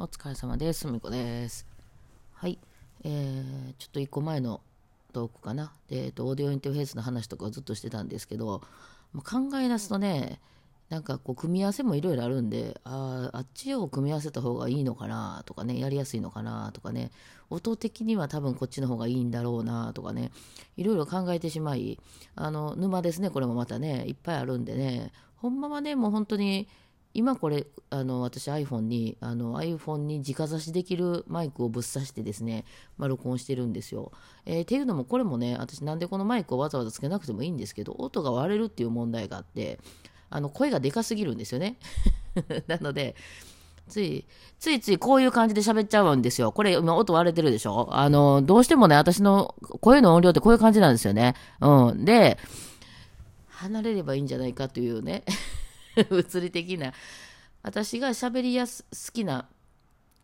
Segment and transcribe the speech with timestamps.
[0.00, 0.86] お疲れ様です。
[0.86, 1.66] みこです。
[2.32, 2.60] はい。
[3.02, 4.60] えー、ちょっと一個前の
[5.12, 5.72] トークかな。
[5.88, 8.62] で、えっと、オーディオインターフェースの話とかをずっとしてたんですけど、
[9.12, 10.40] もう考え出すとね、
[10.88, 17.10] なんかこう、組み合わせもいろいろあるんで、ああ、あっちを組み合わせた方がいいのかなとかね、やりやすいのかなとかね、
[17.50, 20.30] 音的には多分こっちの方がいいんだろうなとかね、
[20.76, 21.98] いろいろ考えてしまい、
[22.36, 26.68] あの、沼ですね、これもまたね、いっぱいあるんでね、ほんまはね、もう本当に、
[27.14, 32.64] 今これあの私 iPhone にあの iPhone に直差しできるマイクをぶっ刺してですね、
[32.96, 34.12] まあ、録音してるんですよ、
[34.44, 39.80] えーっていうのもこれもね私なんでこのマイクをわざわざつけなくてもいいんですけど音が割れるっていう問題があって
[40.30, 41.78] あの声がでかすぎるんですよね
[42.68, 43.16] なので
[43.88, 44.26] つい
[44.58, 46.52] ついついこういう感じで喋っちゃうんですよ。
[46.52, 47.88] これ今音割れてるでしょ？
[47.90, 51.34] あの、どうしてもね、私の声の音量ってこういう感じなんですよね。
[51.62, 52.04] うん。
[52.04, 52.36] で、
[53.46, 55.24] 離れればいいんじゃないかというね。
[56.10, 56.92] 物理的な。
[57.62, 59.48] 私が喋りやす好きな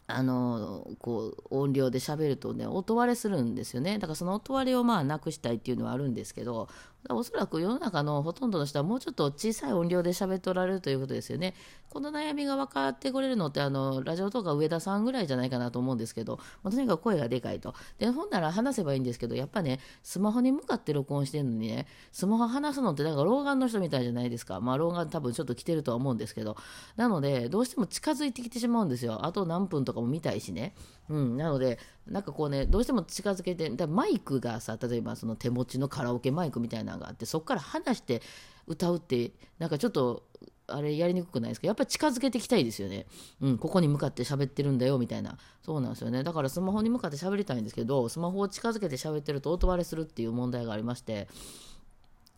[0.07, 3.99] あのこう音量で喋るとね音割れするんですよね。
[3.99, 6.69] だからその音割れをまあなくしたいっていうのはあるんですけど
[7.11, 11.55] おそらく世の中のほとんどの人はもうちょっと小さい音量で喋っておられるということですよね。
[11.91, 17.75] この悩みが分かってくれるのってあのラジオとか上田さんぐらいじゃないかなと思うんですけど、まあとにかく声がでかいと。
[17.99, 24.61] でほんなら話せばいいんですけどやっぱねスマホに向かって録音してるのにねスマホ話すのってなんか老眼の人みたいじゃないですか。
[24.61, 26.57] まあ老眼多分ちょっと来てるとは思うんですけど。
[26.97, 29.25] なのでどうしても近づいてきてしまうんですよ。
[29.25, 30.75] あと何分とかも見たいしね。
[31.09, 38.23] うん、なので、なんかこうね、どうしても近づけて、だマイクがさ、例えばその手持ちのカラオケマイクみたいなのがあって、そこから離して
[38.67, 40.25] 歌うって、なんかちょっと、
[40.67, 41.67] あれやりにくくないですか？
[41.67, 43.05] やっぱり近づけてきたいですよね。
[43.43, 45.37] うん、ここに向かって喋ってるんだよみたいな。
[45.63, 46.23] そうなんですよね。
[46.23, 51.29] だからスマホに向かって喋りたいんですけど、スマホを近づけて喋ってると音割れするっていう問題がありまして、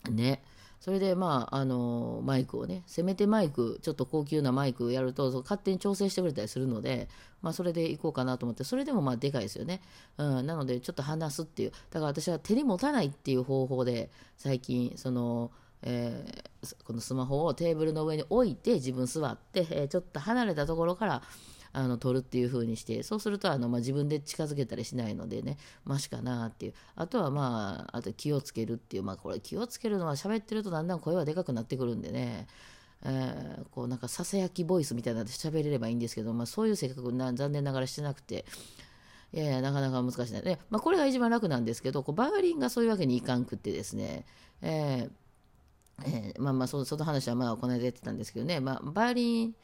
[0.09, 0.43] ね。
[0.79, 7.09] それでまあ、あのマイクをね、せめてマイク、ちょっと高級なマイクやると、勝手に調整してくれたりするので、
[7.41, 9.81] まあ、それでいこうかなと思って、それでもまあでかいですよね。
[10.17, 16.47] うん、なので、ちょっと話すっていう、だから私は手に持たないっていう方法で、最近、その、えー
[16.83, 21.21] このスマホをテーブルの上に置いて、自分座って、えーちょっと離れたところから、
[21.73, 26.73] あの撮るっていう風にしてそうするとあの、まあ、自分で近づけたりしないのでねマシかなっていう。
[26.95, 29.03] あとはまああと気をつけるっていう。
[29.03, 32.47] まあこれ気をつけるのは喋ってるとだんだん声はでかくなってくるんでね。
[33.03, 38.45] えーこうなんかささやきボイスみたいなので喋れればいいんですけど、まあ、そういう性格な残念ながらしてなくて。
[39.33, 40.33] いやいやなかなか難しい。
[40.33, 44.25] ねで、まあ、これが一番楽なんですけどこうバイオリンがそういうわけにいかんくってですね、
[44.61, 45.09] えー
[46.05, 49.55] えーまあまあそその話はまあこの間やってたんですけどね、まあ、バイオリン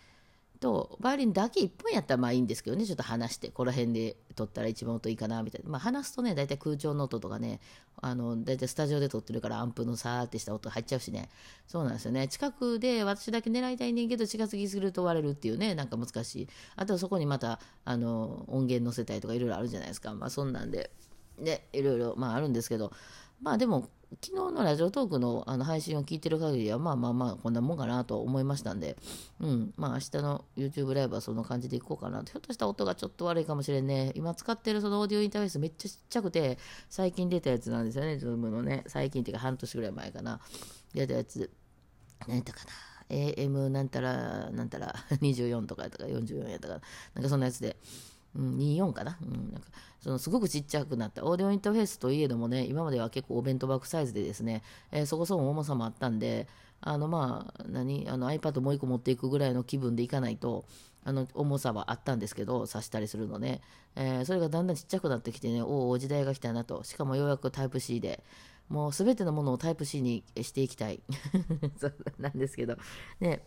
[0.59, 2.85] とバイオリンだけ1本やったらまあいいんですけどね。
[2.85, 7.59] ちょっと話してこの辺で撮ったら一番音いいかなみたいな、まあ、話すとね大体空調の音とかね。
[8.01, 11.29] あの大体スタジオで撮ってるからアンプのさーってした音入っちゃうしね。
[11.67, 12.27] そうなんですよね。
[12.27, 15.75] 近くで私だけ狙いたいねんけど近づきすると割れるっていうね。
[15.75, 16.47] なんか難しい。
[16.75, 20.13] あとはそこにまたあの音源載せたりとかいろいろあるじゃないですか。
[20.13, 20.91] まあそんなんで。
[21.39, 22.91] ねいろいろまああるんですけど。
[23.43, 23.89] まあでも
[24.21, 28.95] 昨日のラジオトークのあの配信を聞いてる限りはまあまあまあこんなもんかなと思いましたんで、
[29.41, 32.31] うん、まあ明日の YouTube ライブはそんな感じでいこうかなと。
[32.31, 34.11] ひょっとしたら音がちょっと悪いかもしれんね。
[34.15, 36.57] 今使ってるそのオーディオインターフェースめっちゃちっちゃくて、
[36.89, 38.83] 最近出たやつなんですよね、Zoom のね。
[38.87, 40.39] 最近っていうか半年ぐらい前かな。
[40.93, 41.51] 出たやつ。
[42.27, 42.93] 何やったかな。
[43.09, 46.81] AM なんたら、なんたら、 24とかやったか44やったかな。
[47.15, 47.77] なんかそんなやつで。
[48.35, 49.67] うん、24かな,、うん、なんか
[49.99, 51.25] そのすごくちっちゃくなった。
[51.25, 56.47] オーディオインターフェースといえどもね今までは結構お弁当箱サイズでですね、えーそこそこ重さもあったんで
[56.81, 58.07] あのまあ何？
[58.09, 60.65] あの iPad もう一個持っていくぐらいの気分でいかないと
[61.05, 63.61] あの重さはあったんですけど挿したりするのね、
[63.95, 66.83] えーそれがだんだんちっちゃくなってきてねおお時代が来たなと。
[66.83, 68.23] しかもようやくタイプ C で。
[68.69, 71.01] もうすべてのものをタイプ C にしていきたい。
[71.77, 72.77] そうなんですけど。
[73.19, 73.43] ね。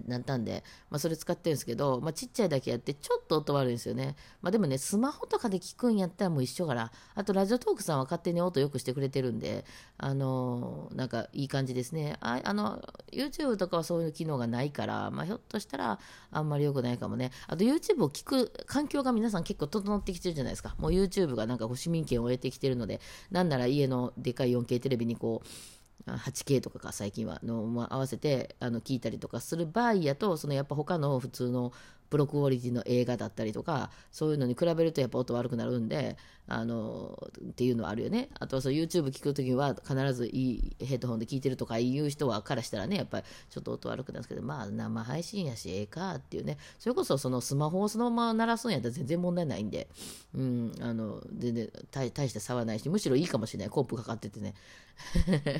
[0.00, 9.64] なったんで、まあ、それ使ってるんですけど、まあ、ちっちゃいだけやってちょっと音悪いんですよね、まあ、でもねスマホとかで聞くんやったらもう一緒からあとラジオトークさんは勝手に音良くしてくれてるんで
[9.98, 12.16] あのーなんかいい感じですね。
[12.20, 12.82] ああの
[13.12, 15.98] YouTube とかはそういう機能がないから、まあ、ひょっとしたら
[16.30, 17.30] あんまり良くないかもね。
[17.46, 20.74] あと YouTube を聞く環境が皆さん結構整ってきてるじゃないですか。
[20.78, 23.00] もう YouTube がなんかこう市民権を得てきてるので
[23.30, 25.48] なんなら家のでかい 4K テレビにこう
[26.06, 31.72] 8K とかか最近はの、まあ、合わせてあの聞いたりとかする場合やとそのやっぱ他の普通の
[32.10, 36.16] プロクオリティの映画だったりとかそういうのに比べるとやっぱ音悪くなるんで
[36.48, 37.18] あの
[37.50, 38.28] っていうのはあるよね。
[38.38, 46.58] あとはそう YouTube 聞くときは必ずいいヘッドホンで聞いてるとかいう人はからしたらねやっぱりちょっと音悪くなるんですけどまあ生配信やしええかっていうね。
[46.78, 49.88] それこそそのスマホをそのまま鳴らすんやったら全然問題ないんで。
[50.34, 53.70] うんあの全然大した差はないしむしろいいかもしれない。
[53.70, 54.54] コンプかかっててね。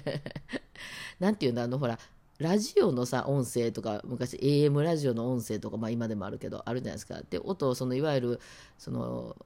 [1.20, 1.98] なんていうんだあのほら
[2.38, 7.20] ラジオのさ音声とか昔 AM ラジオの音声とか、まあ、今でもあるけどあるじゃないですか。
[7.30, 8.40] で音をそのいわゆる
[8.78, 9.36] その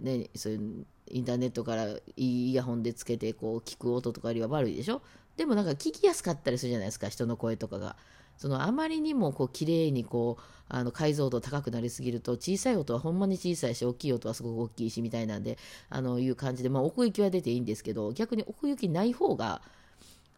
[0.00, 1.86] ねそういうインターネットから
[2.16, 5.02] イヤホンでつけてこう聞く音とかよりは悪いでしょ？
[5.36, 7.96] でもなんか聞きやすかったりするじゃないですか人の声とかが。
[8.36, 15.58] そのあまりにもこう綺麗にこうあの解像度高くなりすぎると小さい音はほんまに小さいし大きい音はすごく大きいしみたいなんで
[15.90, 19.60] あのいう感じで、まあ、奥行きは出ていいんですけど逆に奥行きない方が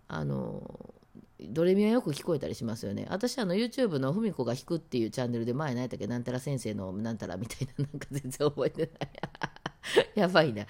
[0.09, 0.95] あの
[1.49, 3.07] ドレミはよく聞こえたりしますよね。
[3.11, 9.11] 私、あの、YouTube のふみこが弾くっていうチャンネルで前何やったっけ、なんたら先生のなんたらみたいな、なんか全然覚えてない。
[10.15, 10.67] やばいな。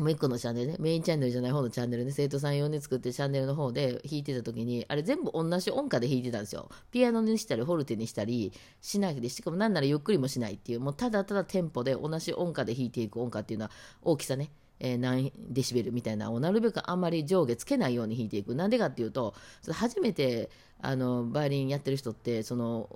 [0.00, 6.70] もう一個のチャンネルね、メインチャンネルじゃない方のチャンネルね、生徒さん用に作ってるチャンネルの方で弾いてた時に、あれ全部同じ音階で弾いてたんですよ。
[6.90, 13.70] ピアノにしたり、フォルテにしたりしないで、しかもなんならゆっくりもしないっていう、もうただただテンポで同じ音階で弾いていく音階っていうのは
[14.02, 14.50] 大きさね。
[14.80, 18.54] えー、何デシベルみたいなのをなるべくあんまり上下つけないように弾いていく。
[18.54, 19.34] なんでかっていうと、
[19.70, 20.50] 初めて
[20.80, 22.88] あのバイオリンやってる人って、その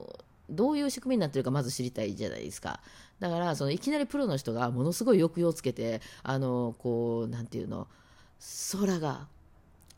[0.50, 2.80] どういう仕組みになってるかまず知りたいじゃないですか。
[3.20, 7.86] だからそのいきなりプロの人がものすごい抑揚つけてあのこうなんていうの
[8.72, 9.28] 空が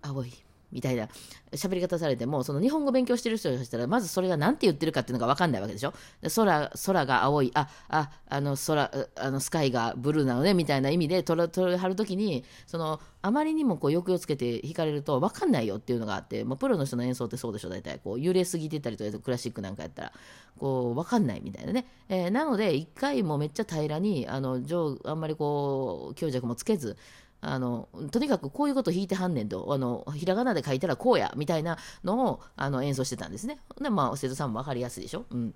[0.02, 0.32] 青い
[0.72, 1.08] みたいな
[1.52, 5.94] 喋り方されてもその日本語勉強してる人としたらまずそれが何て言ってるかっていうのが分かんないわけでしょ。
[6.34, 18.00] 空空が青いあああの空あのスカイがブルーなのねみたいな意味で取りはる時にそのあまりにもこう抑揚つけて弾かれると分かんないよっていうのがあって、まあ、プロの人の演奏ってそうでしょ大体。
[18.02, 20.12] こう揺れすぎてたりとかクラシックなんかやったら
[20.58, 26.96] こう分かんないみたいなね、えー、なので一回もめっちゃ平らにあの上あんまりこう強弱もつけず
[27.46, 33.58] あのとにかくこういうこと弾いてはんねんとあのひらがなで書いたらこうやみたいなのをあの演奏してたんですね。
[33.80, 35.26] でまあ生徒さんも分かりやすいでしょ。
[35.30, 35.54] うん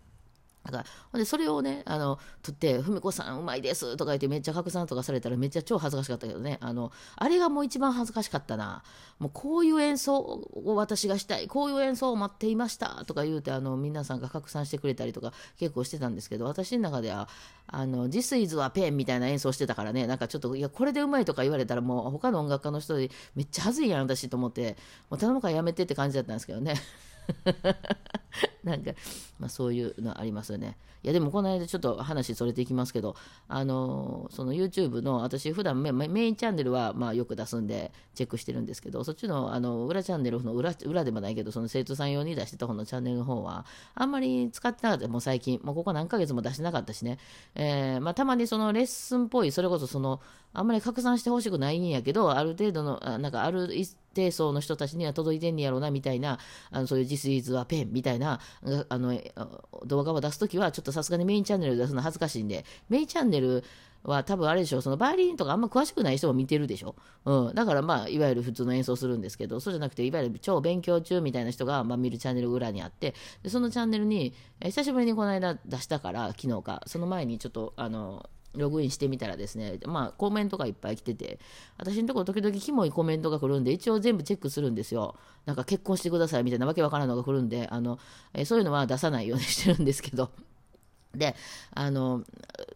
[0.64, 6.58] だからでそれをねあの撮って「文子さんうまいです」とか言ってめっちゃ拡散とかされたらめっちゃ超恥ずかしかったけどね。
[6.60, 8.82] あのあれがもう一番恥ずかしかったな。
[9.18, 17.28] もうこういう演奏を私がしたいこういう演奏を待っていましたとか言うてあの皆さんが拡散してくれたりとか結構してたんですけど私の中では
[17.66, 20.06] あの「This is はペン」みたいな演奏してたからね。
[20.06, 24.76] なんかちょっといやこれでうまいとか言われたらもう他の音楽家の人でめっちゃ恥ずいやん私と思って
[25.08, 26.74] もう頼むからやめてって感じだったんですけどね。
[28.64, 28.92] なんか、
[29.38, 30.76] まあ、そういうのありますよね。
[31.02, 33.16] いやでもこの間ちょっと話それていきますけど、
[33.48, 47.18] あのその YouTube の私普段メメインチャンネルはまあよく出すんでチェックしてるんですけど、そっちのあの裏チャンネルの裏裏でもないけど、その生徒さん用に出してた方のチャンネルの方はあんまり使ってなかった、もう最近、もうここ何ヶ月も出してなかったしね、
[47.54, 50.20] えー、まあ、たまにそのレッスンっぽい、それこそその
[50.52, 56.38] あんまり拡散してほしくないんやけど、ある程度の、なんかある一定層の人たちには届いてんねやろうなみたいな、
[56.70, 58.40] あのそういう実率はペンみたいな
[58.88, 59.18] あの
[59.86, 63.64] 動画を出すときは、ちょっとさすがにメインチャンネルで出すの恥ずかしいんで、メインチャンネル
[64.02, 66.96] は多分あれでしょ、そのバイオリンとかあんま詳しくない人も見てるでしょ。
[67.26, 67.54] うん。
[67.54, 81.38] だからまあ、いわゆる普通の演奏するんですけど、そうじゃなくて、いわゆる超勉強中みたいな人が、まあ、見るチャンネル裏にあって、でそのチャンネルに、久しぶりにこの間出したから、昨日か、その前にちょっと、あの、ログインしてみたらですね、まあ、コメントがいっぱい来てて、
[81.78, 85.16] 私のところ時々キモいコメントが来るんで、一応全部チェックするんですよ。
[85.46, 87.98] なんか結婚してくださいみたいなわけわからんのが来るんで、あの、
[88.34, 90.30] えそういうのは出さないようにしてるんですけど。
[91.14, 91.34] で、
[91.74, 92.24] あの、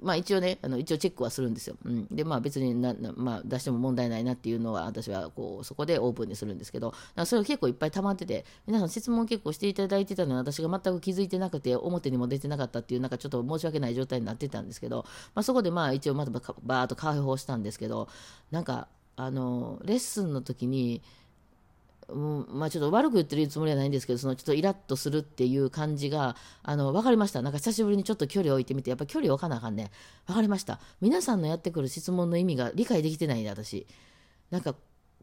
[0.02, 1.76] まあ一応ね、あの一応チェックはするんですよ。
[1.84, 6.94] うん、で、まあ別になまあ、出しても問題ないなっていうのは私はこうそこでオープンにするんですけど、
[7.24, 18.08] それが結構いっぱい溜まってて、皆さん質問結構していただいてたのに私が全く気づいてなくて、表にも出てなかったっていう、なんかちょっと申し訳ない状態になってたんですけど、まあそこでまあ一応またバーっと開放したんですけど、
[18.50, 21.02] なんか、あの、レッスンの時に、
[22.08, 27.42] うんまあ、ちょっと悪く言ってるつもりはないんですけど、そのちょっとイラッとするっていう感じが、あの、分かりました。
[27.42, 29.90] なんか久しぶりにちょっと距離を置いてみて、やっぱり距離を置かなあかんね。
[30.26, 30.80] 分かりました。
[31.00, 33.86] 皆さんのやってくる質問の意味が理解できてないね、私。
[34.50, 34.74] なんか、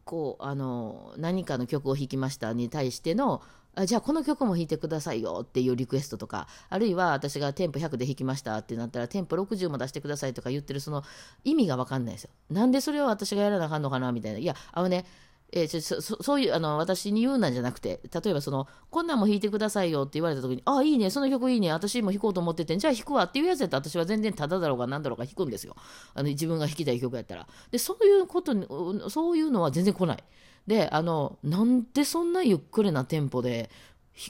[0.04, 3.42] こう、あの、何かの曲を弾きましたに対しての、
[3.74, 11.04] あじゃあこの曲も弾いてくださいよっていうリクエストとか、あるいは私がテンポ100で弾きましたってなったら、テンポ60も出してくださいとか言ってるその
[11.44, 12.30] 意味が分かんないですよ。
[12.50, 14.38] なんでそれを私がやらなあかんのかなみたいな。
[14.38, 15.06] いや、あのね、
[15.52, 25.76] えー、そそそういうあの私に言うなんじゃなくて例えばそのこんなんも弾いてくださいよって言われた時にあいいねその曲いいね私も弾こうと思っててじゃあ弾くわっていうやつやったら私は全然ただだろうが何だろうが弾くんですよ。
[26.14, 27.46] あの自分が弾きたい曲やったら。
[27.70, 28.66] でそういうことに
[29.08, 30.24] そういうのは全然来ない。
[30.66, 33.70] であのなんでそんなゆっくりなテンポで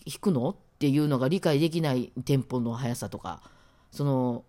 [0.07, 0.51] 弾くの？
[0.51, 3.41] っていうのが理解できないテンポの速さとか
[3.93, 4.43] その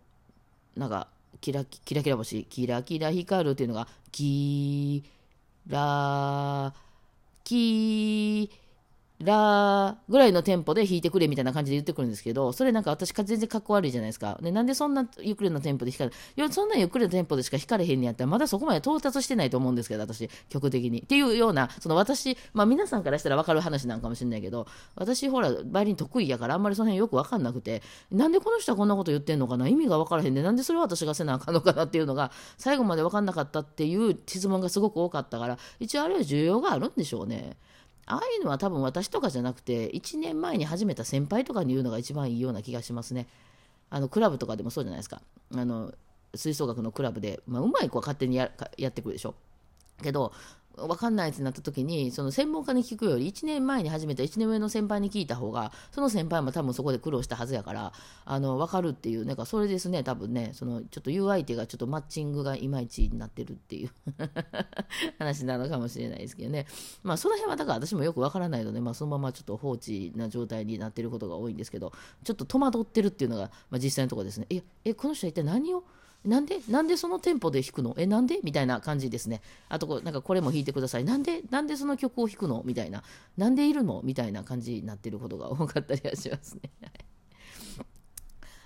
[0.75, 1.07] なんか
[1.41, 5.22] キラキラキラ星キラキラ光るっていうのがキー
[5.67, 6.73] ラ
[7.45, 8.49] キ
[9.23, 14.37] ラぐらいのテンポで弾いてくれみたいな感じで言ってくるんですけど、それなんか私全然かっこ悪いじゃないですか。
[14.41, 20.99] で、なんでそんなゆっくりのテンポで弾かれいや、そんなゆっくりのテンポでしか弾かれへんねやったら、まだそこまで到達してないと思うんですけど、私、曲的に。
[20.99, 37.57] っていうような、その私、まあ皆さんからしたら分かる話なんかもしれないけど、私ほら、バイオリン得意やからあんまりその辺よく分かんなくて、なんでこの人はこんなこと言ってんのかな意味が分からへんで、なんでそれを私がせなあかんのかなっていうのが、最後まで分かんなかったっていう質問がすごく多かったから、一応あれは需要があるんでしょうね。
[38.05, 43.27] ああいうのは多分私とかじゃなくて、1年前に始めた先輩とかに言うのが一番いいような気がしますね。
[43.89, 45.21] あの、クラブとかでもそうじゃないですか。
[45.55, 45.93] あの、
[46.35, 49.35] 吹奏楽のクラブで、まあ、うまい子は勝手にややってくるでしょ。
[50.01, 50.33] けど、
[50.75, 57.93] 分かんないってなった時にその専門家に聞くより1年前に始めた1年上の先輩に聞いた方がその先輩も多分そこで苦労したはずやから
[58.25, 60.51] あの分かるっていうなんかそれですね多分ね。
[60.53, 63.91] そのちょっと言う相手がちょっとマッチングがいまいちになってるっていう
[65.19, 66.65] 話なのかもしれないですけどね。
[67.03, 75.83] まあその辺はだから私もよく分からないので、まあ、そのままちょっと放置な状態になってることが多いんですけどちょっと戸惑ってるっていうのが、まあ、実際のところですねええこの人は一体何を
[76.25, 77.93] なんでなんでそのテンポで弾くの？
[77.97, 78.39] え、なんで？
[78.43, 79.41] みたいな感じですね。
[79.69, 81.03] あとこ、なんかこれも弾いてください。
[81.03, 82.61] なんでなんでその曲を弾くの？
[82.65, 83.03] みたいな。
[83.37, 84.01] なんでいるの？
[84.03, 86.71] みたいな感じになってることが多かったりはしますね。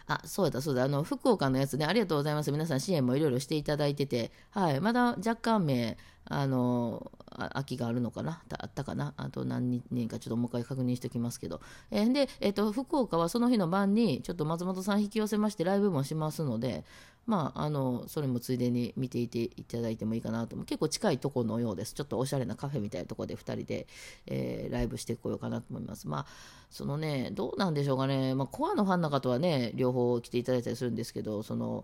[0.09, 0.83] あ、そうだそうだ。
[0.83, 2.49] あの、福岡のやつね、ありがとうございます。
[2.51, 4.79] 皆さん支援もいろいろしていただいてて、はい。
[4.79, 5.97] まだ若干名、
[6.29, 8.41] あの、空きがあるのかな？
[8.57, 9.13] あったかな？
[9.17, 11.61] あと何人かちょっともう一回確認しておきますけど。
[11.91, 16.83] えー、で、え、ー、と、福岡はその日の晩に、ちょっと松本さん引き寄せまして、ライブもしますので、
[17.27, 20.55] まあ、あの、それもついでに見ていていただいてもいいかなと。
[20.57, 21.93] 結構近いとこのようです。
[21.93, 23.85] ちょっとおしゃれなカフェみたいなとこで2人で、
[24.27, 26.07] えー、ライブしてこようかなと思います。
[26.07, 26.25] まあ、
[26.71, 28.33] そのね、どうなんでしょうかね。
[28.33, 31.83] まあ、コアのファンの方はね、両方来ていただいたりするんですけど、その、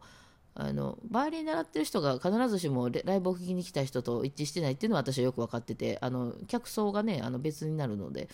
[0.56, 8.30] あのバイオリン習ってる人が必ずしもライブを聴きに来た人と一致してないっていうのは私はよく分かっててあの客層がねあの別になるので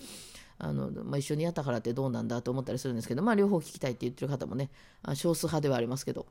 [0.57, 4.69] あの、まあ、一緒にやったからってどうなんだと思ったりするんですけど、まあ、両方聞きたいって言ってる方もね
[5.13, 6.25] 少数派ではありますけど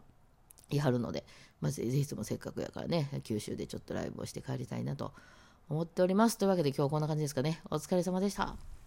[0.71, 1.25] いはるので、
[1.62, 5.12] まあ、ぜひともせっかくやからね九州でちょっとライブをして帰りたいなと
[5.71, 8.77] 思っておりますというわけで今日はこんな感じですかねお疲れ様でした。